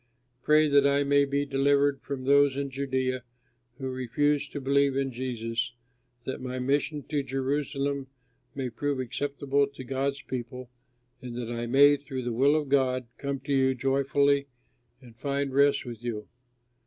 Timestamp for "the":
12.23-12.33